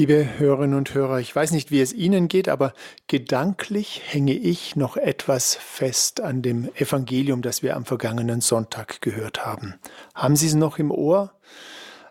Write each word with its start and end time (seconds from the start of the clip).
Liebe 0.00 0.38
Hörerinnen 0.38 0.78
und 0.78 0.94
Hörer, 0.94 1.20
ich 1.20 1.36
weiß 1.36 1.50
nicht, 1.50 1.70
wie 1.70 1.82
es 1.82 1.92
Ihnen 1.92 2.28
geht, 2.28 2.48
aber 2.48 2.72
gedanklich 3.06 4.00
hänge 4.06 4.32
ich 4.32 4.74
noch 4.74 4.96
etwas 4.96 5.56
fest 5.56 6.22
an 6.22 6.40
dem 6.40 6.74
Evangelium, 6.74 7.42
das 7.42 7.62
wir 7.62 7.76
am 7.76 7.84
vergangenen 7.84 8.40
Sonntag 8.40 9.02
gehört 9.02 9.44
haben. 9.44 9.74
Haben 10.14 10.36
Sie 10.36 10.46
es 10.46 10.54
noch 10.54 10.78
im 10.78 10.90
Ohr? 10.90 11.34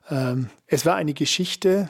Ähm, 0.07 0.51
es 0.67 0.85
war 0.85 0.97
eine 0.97 1.15
Geschichte, 1.15 1.89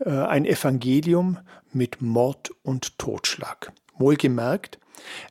äh, 0.00 0.10
ein 0.10 0.44
Evangelium 0.44 1.38
mit 1.72 2.02
Mord 2.02 2.50
und 2.62 2.98
Totschlag. 2.98 3.72
Wohlgemerkt, 3.96 4.78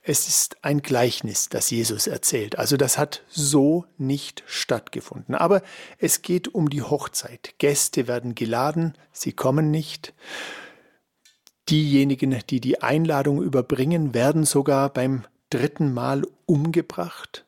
es 0.04 0.28
ist 0.28 0.58
ein 0.64 0.82
Gleichnis, 0.82 1.50
das 1.50 1.70
Jesus 1.70 2.08
erzählt. 2.08 2.58
Also 2.58 2.78
das 2.78 2.98
hat 2.98 3.24
so 3.30 3.86
nicht 3.98 4.44
stattgefunden. 4.46 5.36
Aber 5.36 5.62
es 5.98 6.22
geht 6.22 6.48
um 6.54 6.70
die 6.70 6.82
Hochzeit. 6.82 7.56
Gäste 7.58 8.08
werden 8.08 8.36
geladen, 8.36 8.98
sie 9.12 9.34
kommen 9.34 9.72
nicht. 9.72 10.14
Diejenigen, 11.70 12.38
die 12.50 12.62
die 12.62 12.82
Einladung 12.82 13.42
überbringen, 13.42 14.14
werden 14.14 14.46
sogar 14.46 14.90
beim 14.90 15.26
dritten 15.50 15.94
Mal 15.94 16.24
umgebracht. 16.46 17.46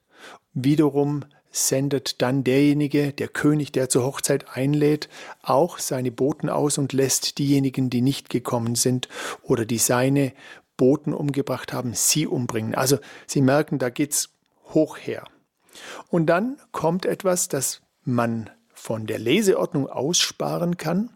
Wiederum 0.53 1.23
sendet 1.51 2.21
dann 2.21 2.43
derjenige, 2.43 3.11
der 3.13 3.27
König, 3.27 3.71
der 3.71 3.89
zur 3.89 4.03
Hochzeit 4.03 4.45
einlädt, 4.55 5.09
auch 5.41 5.79
seine 5.79 6.11
Boten 6.11 6.49
aus 6.49 6.77
und 6.77 6.93
lässt 6.93 7.37
diejenigen, 7.37 7.89
die 7.89 8.01
nicht 8.01 8.29
gekommen 8.29 8.75
sind 8.75 9.09
oder 9.41 9.65
die 9.65 9.77
seine 9.77 10.33
Boten 10.79 11.13
umgebracht 11.13 11.73
haben, 11.73 11.93
sie 11.93 12.25
umbringen. 12.25 12.73
Also 12.73 12.99
Sie 13.27 13.41
merken, 13.41 13.79
da 13.79 13.89
geht's 13.89 14.29
hoch 14.73 14.97
her. 14.97 15.25
Und 16.07 16.27
dann 16.27 16.57
kommt 16.71 17.05
etwas, 17.05 17.49
das 17.49 17.81
man 18.05 18.49
von 18.73 19.05
der 19.05 19.19
Leseordnung 19.19 19.89
aussparen 19.89 20.77
kann, 20.77 21.09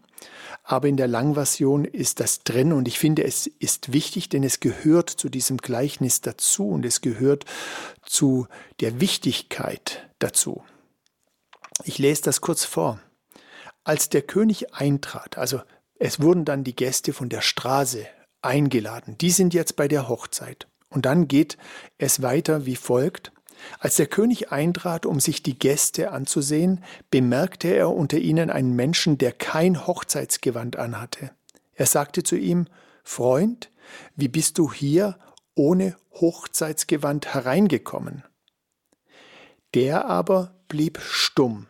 aber 0.62 0.88
in 0.88 0.98
der 0.98 1.08
Langversion 1.08 1.86
ist 1.86 2.20
das 2.20 2.44
drin 2.44 2.72
und 2.72 2.88
ich 2.88 2.98
finde, 2.98 3.24
es 3.24 3.46
ist 3.46 3.92
wichtig, 3.92 4.28
denn 4.28 4.44
es 4.44 4.60
gehört 4.60 5.08
zu 5.08 5.30
diesem 5.30 5.56
Gleichnis 5.56 6.20
dazu 6.20 6.68
und 6.68 6.84
es 6.84 7.00
gehört 7.00 7.46
zu 8.02 8.46
der 8.80 9.00
Wichtigkeit 9.00 10.08
dazu. 10.18 10.62
Ich 11.84 11.98
lese 11.98 12.22
das 12.22 12.42
kurz 12.42 12.64
vor. 12.64 13.00
Als 13.82 14.10
der 14.10 14.22
König 14.22 14.74
eintrat, 14.74 15.38
also 15.38 15.60
es 15.98 16.20
wurden 16.20 16.44
dann 16.44 16.64
die 16.64 16.76
Gäste 16.76 17.14
von 17.14 17.30
der 17.30 17.40
Straße 17.40 18.06
eingeladen. 18.44 19.16
Die 19.18 19.30
sind 19.30 19.54
jetzt 19.54 19.76
bei 19.76 19.88
der 19.88 20.08
Hochzeit. 20.08 20.66
Und 20.90 21.06
dann 21.06 21.28
geht 21.28 21.58
es 21.98 22.22
weiter 22.22 22.66
wie 22.66 22.76
folgt. 22.76 23.32
Als 23.78 23.96
der 23.96 24.06
König 24.06 24.52
eintrat, 24.52 25.06
um 25.06 25.20
sich 25.20 25.42
die 25.42 25.58
Gäste 25.58 26.12
anzusehen, 26.12 26.84
bemerkte 27.10 27.68
er 27.68 27.90
unter 27.90 28.18
ihnen 28.18 28.50
einen 28.50 28.74
Menschen, 28.74 29.18
der 29.18 29.32
kein 29.32 29.86
Hochzeitsgewand 29.86 30.76
anhatte. 30.76 31.30
Er 31.74 31.86
sagte 31.86 32.22
zu 32.22 32.36
ihm, 32.36 32.66
Freund, 33.02 33.70
wie 34.16 34.28
bist 34.28 34.58
du 34.58 34.72
hier 34.72 35.18
ohne 35.54 35.96
Hochzeitsgewand 36.12 37.34
hereingekommen? 37.34 38.24
Der 39.74 40.04
aber 40.06 40.54
blieb 40.68 41.00
stumm. 41.00 41.66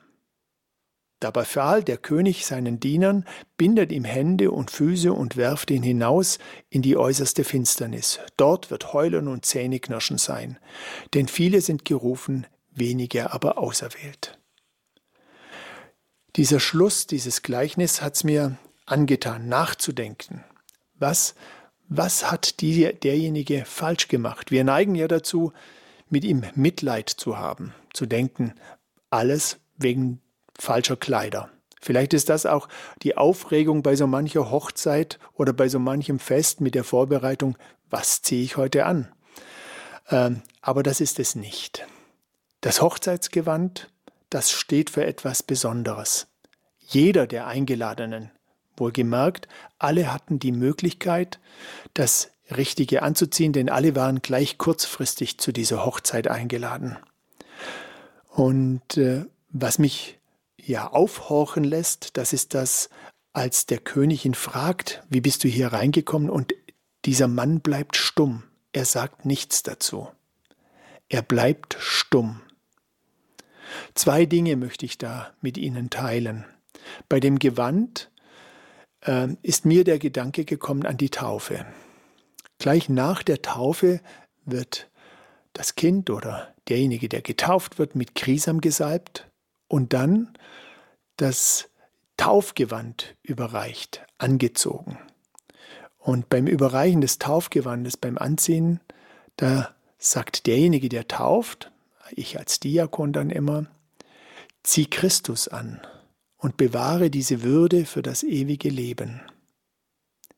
Da 1.25 1.31
befahl 1.31 1.83
der 1.83 1.97
König 1.97 2.45
seinen 2.45 2.81
Dienern, 2.81 3.25
bindet 3.57 3.93
ihm 3.93 4.05
Hände 4.05 4.51
und 4.51 4.71
Füße 4.71 5.11
und 5.11 5.39
werft 5.39 5.71
ihn 5.71 5.83
hinaus 5.83 6.39
in 6.69 6.83
die 6.83 6.99
äußerste 6.99 7.45
Finsternis. 7.45 8.21
Dort 8.37 8.71
wird 8.71 8.93
Heulen 8.93 9.29
und 9.29 9.47
Zähneknirschen 9.47 10.19
sein. 10.19 10.59
Denn 11.15 11.27
viele 11.27 11.63
sind 11.63 11.87
gerufen, 11.87 12.47
wenige 12.73 13.33
aber 13.33 13.57
auserwählt. 13.57 14.39
Dieser 16.37 16.61
Schluss, 16.61 17.07
dieses 17.07 17.41
Gleichnis 17.41 18.03
hat 18.03 18.17
es 18.17 18.25
mir 18.25 18.59
angetan, 18.85 19.49
nachzudenken. 19.49 20.45
Was, 20.99 21.35
was 21.89 22.31
hat 22.31 22.61
die, 22.61 22.93
derjenige 23.03 23.65
falsch 23.65 24.09
gemacht? 24.09 24.51
Wir 24.51 24.63
neigen 24.63 24.95
ja 24.95 25.09
dazu, 25.09 25.55
mit 26.11 26.23
ihm 26.23 26.43
Mitleid 26.55 27.09
zu 27.09 27.39
haben, 27.39 27.73
zu 27.95 28.05
denken, 28.05 28.53
alles 29.09 29.57
wegen 29.79 30.21
falscher 30.59 30.97
Kleider. 30.97 31.51
Vielleicht 31.81 32.15
ist 32.15 32.31
das 32.31 32.47
auch 32.47 32.69
die 33.03 33.17
Aufregung 33.17 33.83
bei 33.83 33.95
so 33.95 34.07
mancher 34.07 34.51
Hochzeit 34.51 35.19
oder 35.35 35.53
bei 35.53 35.69
so 35.69 35.79
manchem 35.79 36.19
Fest 36.19 36.61
mit 36.63 36.75
der 36.75 36.85
Vorbereitung, 36.85 37.59
was 37.91 38.23
ziehe 38.23 38.43
ich 38.43 38.57
heute 38.57 38.87
an? 38.87 39.13
Ähm, 40.09 40.43
aber 40.63 40.83
das 40.83 41.01
ist 41.01 41.19
es 41.19 41.35
nicht. 41.35 41.87
Das 42.63 42.81
Hochzeitsgewand, 42.81 43.91
das 44.31 44.51
steht 44.51 44.89
für 44.89 45.05
etwas 45.05 45.43
Besonderes. 45.43 46.27
Jeder 46.79 47.27
der 47.27 47.47
Eingeladenen, 47.47 48.31
wohlgemerkt, 48.77 49.49
alle 49.79 50.13
hatten 50.13 50.39
die 50.39 50.53
Möglichkeit, 50.53 51.39
das 51.93 52.31
Richtige 52.55 53.03
anzuziehen, 53.03 53.53
denn 53.53 53.69
alle 53.69 53.95
waren 53.95 54.23
gleich 54.23 54.59
kurzfristig 54.59 55.39
zu 55.39 55.53
dieser 55.53 55.85
Hochzeit 55.85 56.29
eingeladen. 56.29 56.97
Und 58.29 58.97
äh, 58.97 59.25
was 59.51 59.79
mich 59.79 60.19
ja 60.57 60.91
aufhorchen 60.91 61.65
lässt, 61.65 62.17
das 62.17 62.33
ist 62.33 62.55
das, 62.55 62.91
als 63.33 63.67
der 63.67 63.79
König 63.79 64.25
ihn 64.25 64.35
fragt, 64.35 65.03
wie 65.09 65.21
bist 65.21 65.45
du 65.45 65.49
hier 65.49 65.69
reingekommen? 65.69 66.31
Und 66.31 66.55
dieser 67.05 67.29
Mann 67.29 67.61
bleibt 67.61 67.97
stumm. 67.97 68.45
Er 68.73 68.85
sagt 68.85 69.25
nichts 69.25 69.63
dazu. 69.63 70.09
Er 71.09 71.23
bleibt 71.23 71.77
stumm. 71.79 72.41
Zwei 73.95 74.25
Dinge 74.25 74.57
möchte 74.57 74.87
ich 74.87 74.99
da 74.99 75.33
mit 75.41 75.59
Ihnen 75.59 75.91
teilen. 75.91 76.45
Bei 77.09 77.19
dem 77.19 77.39
Gewand 77.39 78.11
äh, 79.01 79.29
ist 79.43 79.65
mir 79.65 79.85
der 79.85 79.99
Gedanke 79.99 80.45
gekommen 80.45 80.87
an 80.87 80.97
die 80.97 81.11
Taufe. 81.11 81.67
Gleich 82.59 82.89
nach 82.89 83.23
der 83.23 83.43
Taufe 83.43 84.01
wird 84.45 84.89
das 85.53 85.75
Kind 85.75 86.09
oder 86.11 86.55
derjenige, 86.69 87.09
der 87.09 87.23
getauft 87.23 87.79
wird, 87.79 87.95
mit 87.95 88.15
Krisam 88.15 88.61
gesalbt 88.61 89.29
und 89.69 89.93
dann 89.93 90.37
das 91.17 91.69
Taufgewand 92.17 93.17
überreicht, 93.23 94.05
angezogen. 94.19 94.99
Und 95.99 96.29
beim 96.29 96.47
Überreichen 96.47 97.01
des 97.01 97.19
Taufgewandes, 97.19 97.97
beim 97.97 98.19
Anziehen, 98.19 98.81
da 99.37 99.75
sagt 99.99 100.47
derjenige, 100.47 100.89
der 100.89 101.09
tauft, 101.09 101.73
ich 102.11 102.39
als 102.39 102.61
Diakon 102.61 103.13
dann 103.13 103.31
immer, 103.31 103.67
zieh 104.63 104.87
Christus 104.87 105.49
an 105.49 105.81
und 106.37 106.57
bewahre 106.57 107.11
diese 107.11 107.43
Würde 107.43 107.87
für 107.87 108.03
das 108.03 108.23
ewige 108.23 108.69
Leben. 108.69 109.23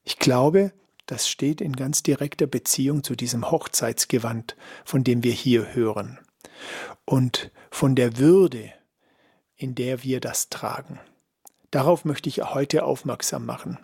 Ich 0.04 0.18
glaube, 0.18 0.72
das 1.06 1.28
steht 1.28 1.60
in 1.60 1.74
ganz 1.74 2.02
direkter 2.02 2.46
Beziehung 2.46 3.02
zu 3.02 3.16
diesem 3.16 3.50
Hochzeitsgewand, 3.50 4.56
von 4.84 5.04
dem 5.04 5.22
wir 5.24 5.32
hier 5.32 5.74
hören. 5.74 6.18
Und 7.04 7.50
von 7.70 7.94
der 7.94 8.18
Würde, 8.18 8.72
in 9.56 9.74
der 9.74 10.02
wir 10.02 10.20
das 10.20 10.48
tragen. 10.48 11.00
Darauf 11.70 12.04
möchte 12.04 12.28
ich 12.28 12.42
heute 12.42 12.84
aufmerksam 12.84 13.44
machen. 13.46 13.78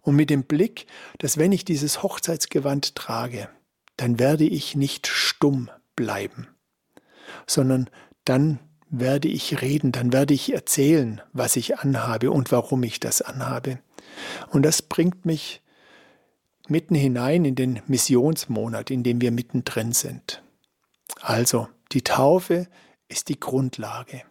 Und 0.00 0.16
mit 0.16 0.30
dem 0.30 0.44
Blick, 0.44 0.86
dass 1.18 1.38
wenn 1.38 1.52
ich 1.52 1.64
dieses 1.64 2.02
Hochzeitsgewand 2.02 2.94
trage, 2.96 3.48
dann 3.96 4.18
werde 4.18 4.44
ich 4.44 4.74
nicht 4.74 5.06
stumm 5.06 5.70
bleiben, 5.94 6.48
sondern 7.46 7.88
dann 8.24 8.58
werde 8.90 9.28
ich 9.28 9.62
reden, 9.62 9.92
dann 9.92 10.12
werde 10.12 10.34
ich 10.34 10.52
erzählen, 10.52 11.22
was 11.32 11.56
ich 11.56 11.78
anhabe 11.78 12.30
und 12.30 12.52
warum 12.52 12.82
ich 12.82 13.00
das 13.00 13.22
anhabe. 13.22 13.78
Und 14.50 14.62
das 14.62 14.82
bringt 14.82 15.24
mich 15.24 15.62
mitten 16.68 16.94
hinein 16.94 17.44
in 17.44 17.54
den 17.54 17.80
Missionsmonat, 17.86 18.90
in 18.90 19.02
dem 19.02 19.20
wir 19.20 19.30
mittendrin 19.30 19.92
sind. 19.92 20.42
Also, 21.20 21.68
die 21.92 22.02
Taufe 22.02 22.68
ist 23.08 23.28
die 23.28 23.40
Grundlage. 23.40 24.22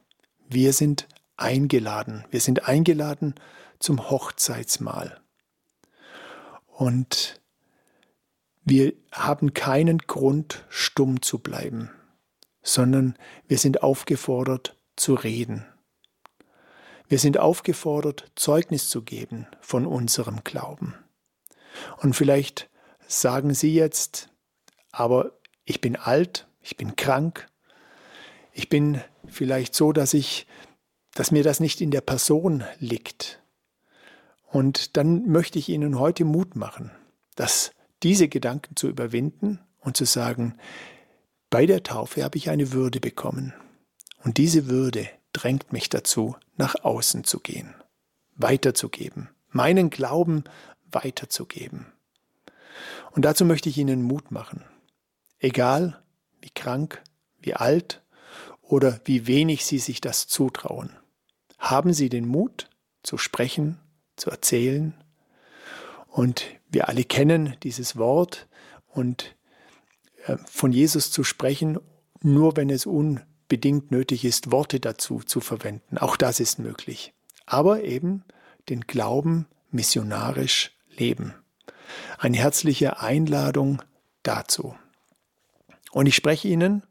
Wir 0.53 0.73
sind 0.73 1.07
eingeladen. 1.37 2.25
Wir 2.29 2.41
sind 2.41 2.67
eingeladen 2.67 3.35
zum 3.79 4.09
Hochzeitsmahl. 4.09 5.21
Und 6.67 7.39
wir 8.65 8.91
haben 9.13 9.53
keinen 9.53 9.99
Grund, 9.99 10.65
stumm 10.67 11.21
zu 11.21 11.39
bleiben, 11.39 11.89
sondern 12.61 13.15
wir 13.47 13.57
sind 13.59 13.81
aufgefordert 13.81 14.75
zu 14.97 15.13
reden. 15.13 15.65
Wir 17.07 17.19
sind 17.19 17.37
aufgefordert, 17.37 18.29
Zeugnis 18.35 18.89
zu 18.89 19.03
geben 19.03 19.47
von 19.61 19.85
unserem 19.85 20.43
Glauben. 20.43 20.95
Und 21.95 22.13
vielleicht 22.13 22.69
sagen 23.07 23.53
Sie 23.53 23.73
jetzt, 23.73 24.29
aber 24.91 25.31
ich 25.63 25.79
bin 25.79 25.95
alt, 25.95 26.49
ich 26.59 26.75
bin 26.75 26.97
krank, 26.97 27.47
ich 28.51 28.67
bin 28.67 29.01
vielleicht 29.31 29.73
so, 29.73 29.91
dass 29.91 30.13
ich, 30.13 30.45
dass 31.13 31.31
mir 31.31 31.43
das 31.43 31.59
nicht 31.59 31.81
in 31.81 31.91
der 31.91 32.01
Person 32.01 32.63
liegt. 32.79 33.41
Und 34.47 34.97
dann 34.97 35.27
möchte 35.27 35.57
ich 35.57 35.69
Ihnen 35.69 35.97
heute 35.97 36.25
Mut 36.25 36.55
machen, 36.55 36.91
dass 37.35 37.71
diese 38.03 38.27
Gedanken 38.27 38.75
zu 38.75 38.87
überwinden 38.87 39.59
und 39.79 39.95
zu 39.97 40.05
sagen, 40.05 40.57
bei 41.49 41.65
der 41.65 41.83
Taufe 41.83 42.23
habe 42.23 42.37
ich 42.37 42.49
eine 42.49 42.71
Würde 42.71 42.99
bekommen. 42.99 43.53
Und 44.23 44.37
diese 44.37 44.67
Würde 44.67 45.07
drängt 45.33 45.73
mich 45.73 45.89
dazu, 45.89 46.35
nach 46.57 46.75
außen 46.83 47.23
zu 47.23 47.39
gehen, 47.39 47.73
weiterzugeben, 48.35 49.29
meinen 49.49 49.89
Glauben 49.89 50.43
weiterzugeben. 50.91 51.87
Und 53.11 53.23
dazu 53.25 53.45
möchte 53.45 53.69
ich 53.69 53.77
Ihnen 53.77 54.03
Mut 54.03 54.31
machen. 54.31 54.63
Egal 55.39 56.01
wie 56.41 56.49
krank, 56.49 57.01
wie 57.39 57.53
alt 57.53 58.00
oder 58.71 59.01
wie 59.03 59.27
wenig 59.27 59.65
Sie 59.65 59.79
sich 59.79 59.99
das 59.99 60.27
zutrauen. 60.27 60.95
Haben 61.59 61.93
Sie 61.93 62.07
den 62.07 62.25
Mut 62.25 62.69
zu 63.03 63.17
sprechen, 63.17 63.79
zu 64.15 64.29
erzählen. 64.29 64.93
Und 66.07 66.45
wir 66.69 66.87
alle 66.87 67.03
kennen 67.03 67.57
dieses 67.63 67.97
Wort 67.97 68.47
und 68.87 69.35
äh, 70.25 70.37
von 70.45 70.71
Jesus 70.71 71.11
zu 71.11 71.25
sprechen, 71.25 71.79
nur 72.21 72.55
wenn 72.55 72.69
es 72.69 72.85
unbedingt 72.85 73.91
nötig 73.91 74.23
ist, 74.23 74.51
Worte 74.51 74.79
dazu 74.79 75.19
zu 75.19 75.41
verwenden. 75.41 75.97
Auch 75.97 76.15
das 76.15 76.39
ist 76.39 76.57
möglich. 76.57 77.13
Aber 77.45 77.83
eben 77.83 78.23
den 78.69 78.81
Glauben 78.81 79.47
missionarisch 79.69 80.71
leben. 80.95 81.33
Eine 82.19 82.37
herzliche 82.37 83.01
Einladung 83.01 83.81
dazu. 84.23 84.75
Und 85.91 86.05
ich 86.05 86.15
spreche 86.15 86.47
Ihnen 86.47 86.83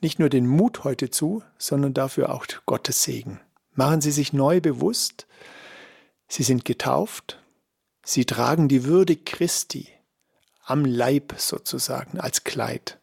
nicht 0.00 0.18
nur 0.18 0.28
den 0.28 0.46
Mut 0.46 0.84
heute 0.84 1.10
zu, 1.10 1.42
sondern 1.58 1.94
dafür 1.94 2.32
auch 2.34 2.46
Gottes 2.66 3.02
Segen. 3.02 3.40
Machen 3.74 4.00
Sie 4.00 4.10
sich 4.10 4.32
neu 4.32 4.60
bewusst, 4.60 5.26
Sie 6.28 6.42
sind 6.42 6.64
getauft, 6.64 7.42
Sie 8.04 8.24
tragen 8.24 8.68
die 8.68 8.84
Würde 8.84 9.16
Christi 9.16 9.88
am 10.64 10.84
Leib 10.84 11.34
sozusagen 11.38 12.20
als 12.20 12.44
Kleid. 12.44 12.98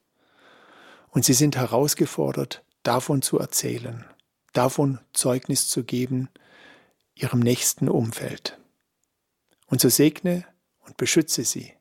Und 1.10 1.26
Sie 1.26 1.34
sind 1.34 1.56
herausgefordert, 1.56 2.64
davon 2.84 3.22
zu 3.22 3.40
erzählen, 3.40 4.06
davon 4.54 5.00
Zeugnis 5.14 5.68
zu 5.68 5.84
geben, 5.84 6.30
Ihrem 7.16 7.40
nächsten 7.40 7.88
Umfeld. 7.88 8.60
Und 9.68 9.80
so 9.82 9.90
segne 9.90 10.46
und 10.82 10.98
beschütze 10.98 11.44
Sie 11.44 11.74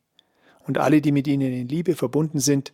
und 0.66 0.78
alle, 0.78 1.00
die 1.00 1.12
mit 1.12 1.26
Ihnen 1.26 1.52
in 1.52 1.68
Liebe 1.68 1.96
verbunden 1.96 2.40
sind, 2.40 2.72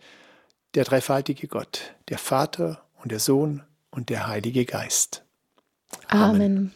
der 0.74 0.84
dreifaltige 0.84 1.48
Gott, 1.48 1.94
der 2.08 2.18
Vater 2.18 2.82
und 3.02 3.12
der 3.12 3.20
Sohn 3.20 3.62
und 3.90 4.08
der 4.08 4.26
Heilige 4.26 4.64
Geist. 4.64 5.24
Amen. 6.08 6.34
Amen. 6.34 6.74